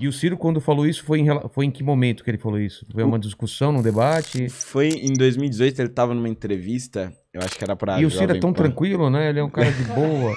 E 0.00 0.06
o 0.06 0.12
Ciro, 0.12 0.36
quando 0.36 0.60
falou 0.60 0.86
isso, 0.86 1.02
foi 1.04 1.20
em, 1.20 1.26
foi 1.50 1.64
em 1.66 1.70
que 1.70 1.82
momento 1.82 2.22
que 2.22 2.30
ele 2.30 2.38
falou 2.38 2.58
isso? 2.60 2.86
Foi 2.92 3.02
uma 3.02 3.18
discussão, 3.18 3.72
num 3.72 3.82
debate? 3.82 4.48
Foi 4.48 4.88
em 4.88 5.12
2018, 5.12 5.80
ele 5.80 5.88
tava 5.88 6.14
numa 6.14 6.28
entrevista, 6.28 7.12
eu 7.34 7.40
acho 7.42 7.56
que 7.58 7.64
era 7.64 7.74
pra 7.74 8.00
e 8.00 8.06
o 8.06 8.10
Ciro 8.10 8.32
é 8.36 8.38
tão 8.38 8.52
Pan. 8.52 8.62
tranquilo, 8.62 9.10
né? 9.10 9.28
Ele 9.28 9.40
é 9.40 9.44
um 9.44 9.50
cara 9.50 9.70
de 9.72 9.82
boa. 9.92 10.34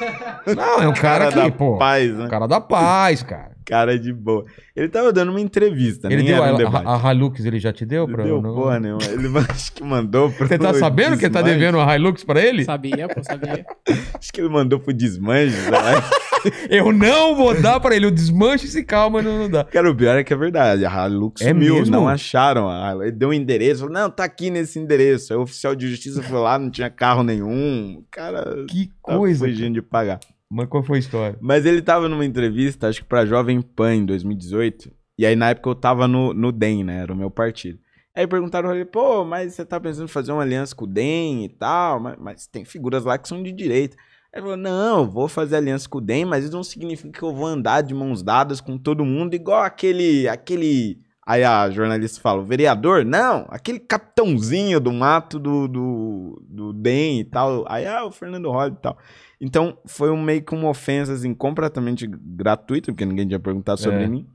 Não, 0.55 0.81
é 0.81 0.87
um 0.87 0.93
cara, 0.93 1.29
Cara 1.29 1.31
que, 1.31 1.35
da 1.35 1.51
pô. 1.51 1.77
paz, 1.77 2.11
né? 2.11 2.27
Cara 2.27 2.47
da 2.47 2.59
paz, 2.59 3.21
cara. 3.21 3.51
Cara 3.63 3.97
de 3.99 4.11
boa. 4.11 4.43
Ele 4.75 4.89
tava 4.89 5.13
dando 5.13 5.29
uma 5.29 5.39
entrevista, 5.39 6.11
Ele 6.11 6.23
deu 6.23 6.43
era 6.43 6.51
um 6.53 6.55
a, 6.55 6.57
debate. 6.57 6.87
a, 6.87 7.09
a 7.09 7.13
Hilux, 7.13 7.45
ele 7.45 7.59
já 7.59 7.71
te 7.71 7.85
deu? 7.85 8.07
Não 8.07 8.13
Pra, 8.15 8.23
deu 8.23 8.41
não? 8.41 8.55
porra 8.55 8.79
nenhuma. 8.79 9.03
Ele 9.03 9.27
acho 9.47 9.71
que 9.73 9.83
mandou 9.83 10.31
pro 10.31 10.47
Você 10.47 10.57
tá 10.57 10.73
sabendo 10.73 11.17
que 11.17 11.25
ele 11.25 11.33
tá 11.33 11.41
devendo 11.43 11.79
a 11.79 11.95
Hilux 11.95 12.23
pra 12.23 12.41
ele? 12.41 12.65
Sabia, 12.65 13.07
pô, 13.07 13.23
sabia. 13.23 13.63
Acho 14.19 14.33
que 14.33 14.41
ele 14.41 14.49
mandou 14.49 14.79
pro 14.79 14.91
desmanche. 14.93 15.55
sabe? 15.69 16.03
Eu 16.69 16.91
não 16.91 17.35
vou 17.35 17.59
dar 17.61 17.79
pra 17.79 17.95
ele. 17.95 18.05
O 18.07 18.11
desmanche 18.11 18.67
se 18.67 18.83
calma, 18.83 19.21
não, 19.21 19.37
não 19.39 19.49
dá. 19.49 19.63
Cara, 19.63 19.89
o 19.89 19.95
pior 19.95 20.17
é 20.17 20.23
que 20.23 20.33
é 20.33 20.35
verdade. 20.37 20.85
A 20.85 21.07
Hilux 21.07 21.41
É 21.41 21.49
sumiu, 21.49 21.75
mesmo? 21.75 21.91
não 21.95 22.07
acharam. 22.07 22.69
a 22.69 22.91
Hilux. 22.91 23.03
Ele 23.07 23.11
deu 23.17 23.29
um 23.29 23.33
endereço, 23.33 23.81
falou, 23.81 23.93
não, 23.93 24.09
tá 24.09 24.23
aqui 24.23 24.49
nesse 24.49 24.79
endereço. 24.79 25.33
Aí 25.33 25.37
o 25.39 25.43
oficial 25.43 25.75
de 25.75 25.87
justiça 25.89 26.21
foi 26.23 26.39
lá, 26.39 26.57
não 26.57 26.69
tinha 26.69 26.89
carro 26.89 27.23
nenhum. 27.23 28.03
Cara 28.11 28.65
Que 28.67 28.87
tá 28.87 29.15
coisa. 29.17 29.45
fugindo 29.45 29.73
de 29.75 29.81
pagar. 29.81 30.19
Mas 30.49 30.67
qual 30.67 30.83
foi 30.83 30.97
a 30.97 30.99
história? 30.99 31.37
Mas 31.39 31.65
ele 31.65 31.81
tava 31.81 32.09
numa 32.09 32.25
entrevista, 32.25 32.87
acho 32.89 33.01
que 33.01 33.07
pra 33.07 33.25
Jovem 33.25 33.61
Pan 33.61 33.95
em 33.95 34.05
2018. 34.05 34.91
E 35.17 35.25
aí 35.25 35.35
na 35.35 35.49
época 35.51 35.69
eu 35.69 35.75
tava 35.75 36.07
no, 36.07 36.33
no 36.33 36.51
DEM, 36.51 36.83
né? 36.83 37.01
Era 37.01 37.13
o 37.13 37.15
meu 37.15 37.31
partido. 37.31 37.79
Aí 38.13 38.27
perguntaram 38.27 38.67
pra 38.67 38.75
ele, 38.75 38.83
pô, 38.85 39.23
mas 39.23 39.53
você 39.53 39.63
tá 39.63 39.79
pensando 39.79 40.03
em 40.05 40.07
fazer 40.09 40.33
uma 40.33 40.41
aliança 40.41 40.75
com 40.75 40.83
o 40.83 40.87
DEM 40.87 41.45
e 41.45 41.49
tal, 41.49 41.97
mas, 42.01 42.15
mas 42.19 42.47
tem 42.47 42.65
figuras 42.65 43.05
lá 43.05 43.17
que 43.17 43.29
são 43.29 43.41
de 43.41 43.53
direita. 43.53 43.95
Ele 44.33 44.43
falou, 44.43 44.57
não, 44.57 45.09
vou 45.09 45.27
fazer 45.27 45.57
aliança 45.57 45.89
com 45.89 45.97
o 45.97 46.01
DEM, 46.01 46.23
mas 46.25 46.45
isso 46.45 46.53
não 46.53 46.63
significa 46.63 47.11
que 47.19 47.23
eu 47.23 47.33
vou 47.33 47.45
andar 47.47 47.81
de 47.81 47.93
mãos 47.93 48.23
dadas 48.23 48.61
com 48.61 48.77
todo 48.77 49.03
mundo, 49.05 49.33
igual 49.33 49.63
aquele, 49.63 50.27
aquele... 50.27 50.99
Aí 51.27 51.43
a 51.43 51.69
jornalista 51.69 52.19
fala, 52.19 52.41
o 52.41 52.45
vereador? 52.45 53.05
Não, 53.05 53.45
aquele 53.49 53.79
capitãozinho 53.79 54.79
do 54.79 54.91
mato 54.91 55.37
do, 55.37 55.67
do, 55.67 56.45
do 56.49 56.73
DEM 56.73 57.19
e 57.19 57.23
tal. 57.25 57.63
Aí, 57.67 57.85
ah, 57.85 58.05
o 58.05 58.11
Fernando 58.11 58.49
Holly 58.49 58.73
e 58.73 58.81
tal. 58.81 58.97
Então, 59.39 59.77
foi 59.85 60.09
um, 60.09 60.21
meio 60.21 60.43
que 60.43 60.53
uma 60.55 60.69
ofensa, 60.69 61.13
assim, 61.13 61.33
completamente 61.33 62.07
gratuita, 62.07 62.91
porque 62.91 63.05
ninguém 63.05 63.27
tinha 63.27 63.39
perguntado 63.39 63.79
sobre 63.79 64.03
É. 64.03 64.07
mim. 64.07 64.27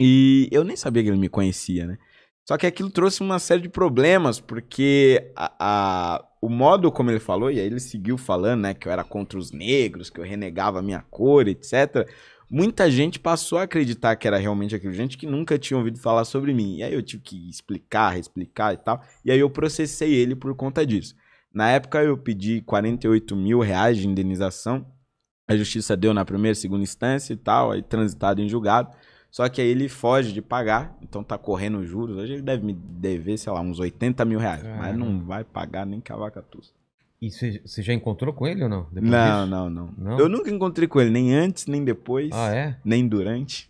E 0.00 0.48
eu 0.52 0.64
nem 0.64 0.76
sabia 0.76 1.02
que 1.02 1.08
ele 1.08 1.18
me 1.18 1.28
conhecia, 1.28 1.86
né? 1.86 1.96
Só 2.46 2.56
que 2.56 2.66
aquilo 2.66 2.90
trouxe 2.90 3.20
uma 3.22 3.38
série 3.38 3.62
de 3.62 3.68
problemas, 3.68 4.38
porque 4.40 5.32
a, 5.36 5.52
a- 5.58 6.24
o 6.40 6.48
modo 6.48 6.90
como 6.92 7.10
ele 7.10 7.18
falou, 7.18 7.50
e 7.50 7.58
aí 7.58 7.66
ele 7.66 7.80
seguiu 7.80 8.16
falando, 8.16 8.62
né, 8.62 8.74
que 8.74 8.86
eu 8.86 8.92
era 8.92 9.04
contra 9.04 9.38
os 9.38 9.50
negros, 9.52 10.10
que 10.10 10.20
eu 10.20 10.24
renegava 10.24 10.78
a 10.78 10.82
minha 10.82 11.00
cor, 11.10 11.48
etc. 11.48 12.08
Muita 12.50 12.90
gente 12.90 13.18
passou 13.18 13.58
a 13.58 13.64
acreditar 13.64 14.16
que 14.16 14.26
era 14.26 14.38
realmente 14.38 14.74
aquilo, 14.74 14.92
gente 14.92 15.18
que 15.18 15.26
nunca 15.26 15.58
tinha 15.58 15.76
ouvido 15.76 15.98
falar 15.98 16.24
sobre 16.24 16.54
mim. 16.54 16.76
E 16.76 16.82
aí 16.82 16.94
eu 16.94 17.02
tive 17.02 17.22
que 17.22 17.50
explicar, 17.50 18.18
explicar 18.18 18.72
e 18.72 18.78
tal. 18.78 19.02
E 19.24 19.30
aí 19.30 19.38
eu 19.38 19.50
processei 19.50 20.14
ele 20.14 20.34
por 20.34 20.54
conta 20.54 20.86
disso. 20.86 21.14
Na 21.52 21.70
época 21.70 22.02
eu 22.02 22.16
pedi 22.16 22.62
48 22.62 23.36
mil 23.36 23.60
reais 23.60 23.98
de 23.98 24.08
indenização. 24.08 24.86
A 25.46 25.56
justiça 25.56 25.96
deu 25.96 26.14
na 26.14 26.24
primeira 26.24 26.54
segunda 26.54 26.82
instância 26.82 27.32
e 27.32 27.36
tal, 27.36 27.72
aí 27.72 27.82
transitado 27.82 28.40
em 28.40 28.48
julgado. 28.48 28.90
Só 29.30 29.48
que 29.48 29.60
aí 29.60 29.68
ele 29.68 29.88
foge 29.88 30.32
de 30.32 30.40
pagar, 30.40 30.96
então 31.02 31.22
tá 31.22 31.36
correndo 31.36 31.84
juros. 31.84 32.16
Hoje 32.16 32.34
ele 32.34 32.42
deve 32.42 32.64
me 32.64 32.72
dever, 32.72 33.38
sei 33.38 33.52
lá, 33.52 33.60
uns 33.60 33.78
80 33.78 34.24
mil 34.24 34.38
reais. 34.38 34.62
Mas 34.64 34.96
não 34.96 35.22
vai 35.24 35.44
pagar 35.44 35.84
nem 35.86 36.00
que 36.00 36.10
a 36.12 36.16
vaca 36.16 36.40
tussa. 36.42 36.72
E 37.20 37.30
você 37.30 37.82
já 37.82 37.92
encontrou 37.92 38.32
com 38.32 38.46
ele 38.46 38.62
ou 38.62 38.68
não? 38.68 38.86
Não, 38.92 39.46
não, 39.46 39.68
não, 39.70 39.94
Não? 39.98 40.18
Eu 40.18 40.28
nunca 40.28 40.50
encontrei 40.50 40.86
com 40.88 41.00
ele, 41.00 41.10
nem 41.10 41.34
antes, 41.34 41.66
nem 41.66 41.84
depois, 41.84 42.30
Ah, 42.32 42.54
é? 42.54 42.78
nem 42.84 43.06
durante. 43.06 43.68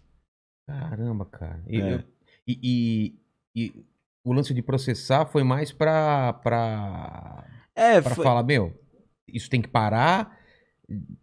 Caramba, 0.67 1.25
cara. 1.25 1.61
E, 1.67 1.81
É. 1.81 1.95
eu- 1.95 2.03
e- 2.47 2.61
e- 2.63 3.15
e 3.57 3.85
o 4.23 4.33
lance 4.33 4.53
de 4.53 4.63
processar 4.63 5.27
foi 5.27 5.43
mais 5.43 5.73
pra, 5.73 6.35
pra, 6.35 7.45
É, 7.75 8.01
pra 8.01 8.15
foi- 8.15 8.23
falar, 8.25 8.43
meu, 8.43 8.79
isso 9.27 9.49
tem 9.49 9.63
que 9.63 9.69
parar. 9.69 10.38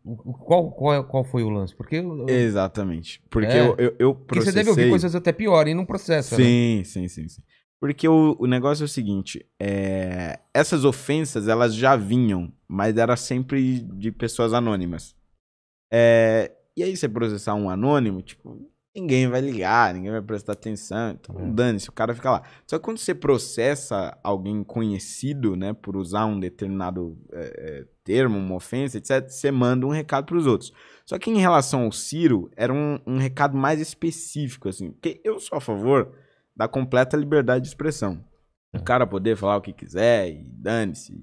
Qual, 0.03 0.71
qual, 0.71 0.93
é- 0.93 1.03
qual 1.03 1.23
foi 1.23 1.43
o 1.43 1.49
lance? 1.49 1.75
Porque, 1.75 1.95
eu- 1.95 2.29
Exatamente. 2.29 3.21
Porque 3.29 3.47
É. 3.47 3.59
eu, 3.61 3.75
eu, 3.77 3.95
eu 3.97 4.15
porque 4.15 4.41
você 4.41 4.51
deve 4.51 4.65
processei... 4.65 4.69
ouvir 4.83 4.89
coisas 4.89 5.15
até 5.15 5.31
pior 5.31 5.67
e 5.67 5.73
não 5.73 5.85
processa, 5.85 6.37
né? 6.37 6.43
Sim, 6.43 6.83
sim, 6.83 7.07
sim, 7.07 7.27
sim. 7.27 7.41
Porque 7.79 8.07
o, 8.07 8.35
o 8.39 8.45
negócio 8.45 8.83
é 8.83 8.85
o 8.85 8.89
seguinte, 8.89 9.45
é, 9.59 10.39
essas 10.53 10.85
ofensas, 10.85 11.47
elas 11.47 11.75
já 11.75 11.95
vinham, 11.95 12.51
mas 12.67 12.95
era 12.97 13.15
sempre 13.17 13.79
de 13.79 14.11
pessoas 14.11 14.53
anônimas. 14.53 15.15
É, 15.91 16.51
e 16.75 16.83
aí 16.83 16.95
você 16.95 17.07
processar 17.09 17.53
um 17.55 17.69
anônimo, 17.69 18.21
tipo, 18.21 18.69
ninguém 18.95 19.27
vai 19.27 19.41
ligar, 19.41 19.93
ninguém 19.93 20.11
vai 20.11 20.21
prestar 20.21 20.53
atenção, 20.53 21.11
então 21.11 21.35
É. 21.39 21.51
dane-se, 21.51 21.89
o 21.89 21.91
cara 21.91 22.13
fica 22.15 22.31
lá. 22.31 22.43
Só 22.65 22.77
que 22.77 22.83
quando 22.85 22.97
você 22.97 23.13
processa 23.13 24.17
alguém 24.23 24.63
conhecido, 24.63 25.55
né, 25.55 25.73
por 25.73 25.97
usar 25.97 26.25
um 26.25 26.39
determinado 26.39 27.17
é, 27.31 27.39
é, 27.57 27.85
termo, 28.03 28.37
uma 28.37 28.55
ofensa, 28.55 28.97
etc., 28.97 29.29
você 29.29 29.51
manda 29.51 29.85
um 29.85 29.89
recado 29.89 30.25
pros 30.25 30.47
outros. 30.47 30.71
Só 31.05 31.19
que 31.19 31.29
em 31.29 31.37
relação 31.37 31.83
ao 31.83 31.91
Ciro, 31.91 32.49
era 32.55 32.73
um, 32.73 32.99
um 33.05 33.17
recado 33.17 33.57
mais 33.57 33.79
específico, 33.81 34.69
assim, 34.69 34.91
porque 34.91 35.19
eu 35.23 35.39
sou 35.39 35.57
a 35.57 35.61
favor 35.61 36.13
da 36.55 36.67
completa 36.67 37.17
liberdade 37.17 37.63
de 37.63 37.67
expressão. 37.69 38.23
O 38.73 38.81
cara 38.81 39.05
poder 39.07 39.35
falar 39.37 39.57
o 39.57 39.61
que 39.61 39.71
quiser 39.73 40.29
e 40.29 40.49
dane-se 40.51 41.13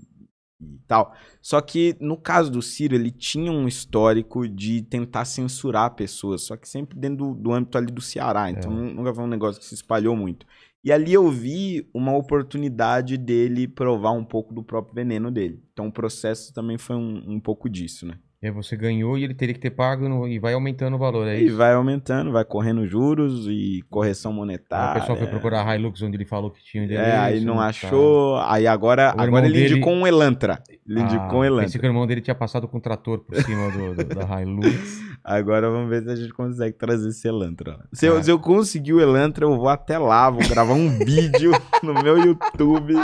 e 0.64 0.78
tal. 0.86 1.14
Só 1.40 1.60
que 1.60 1.96
no 2.00 2.16
caso 2.16 2.50
do 2.50 2.62
Ciro, 2.62 2.94
ele 2.94 3.10
tinha 3.10 3.50
um 3.50 3.66
histórico 3.68 4.48
de 4.48 4.82
tentar 4.82 5.24
censurar 5.24 5.94
pessoas, 5.94 6.42
só 6.42 6.56
que 6.56 6.68
sempre 6.68 6.98
dentro 6.98 7.16
do, 7.18 7.34
do 7.34 7.52
âmbito 7.52 7.76
ali 7.78 7.90
do 7.92 8.00
Ceará. 8.00 8.50
Então 8.50 8.70
É. 8.70 8.74
nu- 8.74 8.94
nunca 8.94 9.14
foi 9.14 9.24
um 9.24 9.28
negócio 9.28 9.60
que 9.60 9.66
se 9.66 9.74
espalhou 9.74 10.16
muito. 10.16 10.46
E 10.84 10.90
ali 10.90 11.12
eu 11.12 11.30
vi 11.30 11.88
uma 11.94 12.16
oportunidade 12.16 13.16
dele 13.16 13.68
provar 13.68 14.10
um 14.12 14.24
pouco 14.24 14.52
do 14.52 14.64
próprio 14.64 14.94
veneno 14.94 15.30
dele. 15.30 15.62
Então 15.72 15.86
o 15.86 15.92
processo 15.92 16.52
também 16.52 16.76
foi 16.76 16.96
um, 16.96 17.34
um 17.34 17.40
pouco 17.40 17.68
disso, 17.70 18.04
né? 18.06 18.18
E 18.42 18.46
aí 18.46 18.52
você 18.52 18.76
ganhou 18.76 19.16
e 19.16 19.22
ele 19.22 19.34
teria 19.34 19.54
que 19.54 19.60
ter 19.60 19.70
pago 19.70 20.08
no- 20.08 20.26
e 20.26 20.36
vai 20.36 20.52
aumentando 20.54 20.96
o 20.96 20.98
valor, 20.98 21.28
é 21.28 21.38
E 21.40 21.46
isso? 21.46 21.56
vai 21.56 21.74
aumentando, 21.74 22.32
vai 22.32 22.44
correndo 22.44 22.84
juros 22.88 23.46
e 23.46 23.84
correção 23.88 24.32
Aí 24.32 24.36
monetária. 24.38 24.90
o 24.98 25.00
pessoal 25.00 25.16
foi 25.16 25.28
procurar 25.28 25.64
a 25.64 25.76
Hilux 25.76 26.02
onde 26.02 26.16
ele 26.16 26.24
falou 26.24 26.50
que 26.50 26.60
tinha 26.64 26.82
o 26.82 26.86
endereço. 26.86 27.08
É, 27.08 27.16
aí 27.18 27.40
não 27.40 27.58
tá. 27.58 27.66
achou. 27.66 28.36
Aí 28.38 28.66
agora, 28.66 29.14
O 29.16 29.20
agora 29.20 29.46
ele 29.46 29.54
dele- 29.60 29.72
indicou 29.74 29.92
um 29.92 30.04
Elantra. 30.04 30.60
Ele 30.88 30.98
Ah, 31.00 31.02
indicou 31.04 31.38
um 31.38 31.44
Elantra. 31.44 31.66
Pensei 31.66 31.80
que 31.80 31.86
o 31.86 31.88
irmão 31.88 32.04
dele 32.04 32.20
tinha 32.20 32.34
passado 32.34 32.66
com 32.66 32.78
o 32.78 32.80
trator 32.80 33.20
por 33.20 33.36
cima 33.36 33.70
do, 33.70 33.94
do- 33.94 34.04
da 34.14 34.42
Hilux. 34.42 34.66
Agora 35.24 35.70
vamos 35.70 35.88
ver 35.88 36.02
se 36.02 36.10
a 36.10 36.16
gente 36.16 36.32
consegue 36.32 36.76
trazer 36.76 37.10
esse 37.10 37.28
Elantra. 37.28 37.78
Se, 37.92 38.06
Ah. 38.06 38.08
eu, 38.10 38.22
se 38.24 38.28
eu 38.28 38.40
conseguir 38.40 38.94
o 38.94 39.00
Elantra, 39.00 39.44
eu 39.44 39.56
vou 39.56 39.68
até 39.68 39.96
lá, 39.96 40.28
vou 40.28 40.42
gravar 40.48 40.74
um 40.74 40.88
vídeo 40.98 41.52
no 41.80 41.94
meu 42.02 42.18
YouTube 42.18 42.94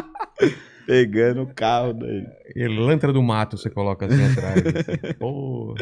pegando 0.89 1.43
o 1.43 1.55
carro 1.55 1.93
dele. 1.93 2.27
Elantra 2.57 3.13
do 3.13 3.23
mato, 3.23 3.59
você 3.59 3.69
coloca 3.69 4.07
assim 4.07 4.25
atrás. 4.25 4.57
assim. 4.57 5.15
Pô, 5.19 5.75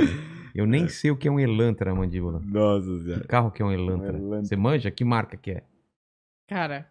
eu 0.55 0.67
nem 0.67 0.89
sei 0.89 1.13
o 1.13 1.17
que 1.17 1.29
é 1.29 1.31
um 1.31 1.39
Elantra, 1.39 1.95
mandíbula. 1.95 2.41
Nossa 2.45 2.87
Que 2.91 3.05
senhora. 3.05 3.25
carro 3.29 3.51
que 3.53 3.63
é 3.63 3.65
um 3.65 3.71
Elantra? 3.73 4.13
Um 4.13 4.27
Elantra. 4.27 4.45
Você 4.45 4.57
manja? 4.57 4.91
Que 4.91 5.05
marca 5.05 5.37
que 5.37 5.53
é? 5.53 5.63
Cara, 6.49 6.87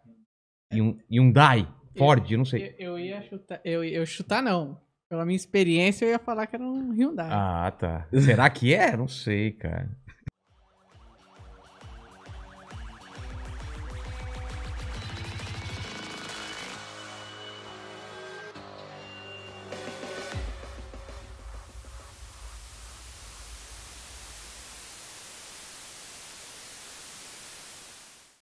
Hyun- 0.73 0.97
Hyundai? 1.11 1.67
Ford? 1.97 2.29
Eu 2.31 2.37
não 2.37 2.45
sei. 2.45 2.75
eu, 2.79 2.97
eu 2.97 2.99
ia 2.99 3.21
chutar. 3.21 3.59
Eu, 3.63 3.83
eu 3.83 4.05
chutar, 4.05 4.41
não. 4.41 4.79
Pela 5.09 5.25
minha 5.25 5.35
experiência, 5.35 6.05
eu 6.05 6.09
ia 6.09 6.19
falar 6.19 6.47
que 6.47 6.55
era 6.55 6.63
um 6.65 6.91
Hyundai. 6.91 7.29
Ah, 7.31 7.71
tá. 7.77 8.07
Será 8.13 8.49
que 8.49 8.73
é? 8.73 8.97
Não 8.97 9.07
sei, 9.07 9.51
cara. 9.51 9.89